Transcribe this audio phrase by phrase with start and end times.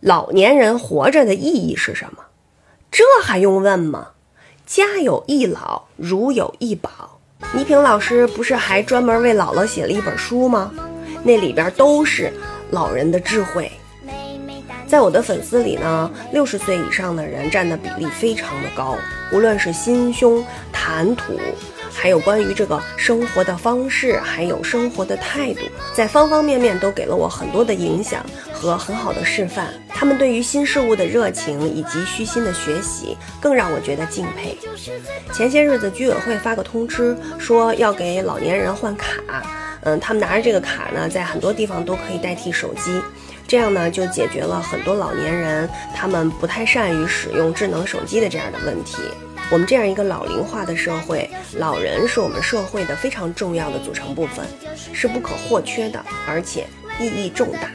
[0.00, 2.22] 老年人活着的意义是什么？
[2.88, 4.10] 这还用问吗？
[4.64, 7.18] 家有一老，如有一宝。
[7.52, 10.70] 倪萍老师不是还专门为姥姥写了一本书吗？
[11.24, 12.32] 那里边都是
[12.70, 13.68] 老人的智慧。
[14.86, 18.96] 在我的粉丝里呢，六十岁以上的人占的比例非常的高，
[19.32, 21.38] 无论是心胸、谈吐，
[21.92, 25.60] 还有关于这个生活的方式，还有生活的态度，
[25.92, 29.68] 在方方面面都给了我很多的影响和很好的示范。
[29.98, 34.56] 他们对于新事物的热情以及虚心的学习，更让我觉得敬佩。
[35.32, 39.42] 前些日子居委会发个通知，说要给老年人换卡，
[39.82, 43.02] 嗯，他们拿着这个卡呢，在很多地方都可以代替手机。
[43.48, 48.98] 这样呢，就解决了很多老年人他们不太善于使用智能手机的这样的问题。
[49.50, 54.46] 我们这样一个老龄化的社会，老人是我们社会的非常重要的组成部分，
[54.92, 56.68] 是不可或缺的，而且
[57.00, 57.68] 意义重大。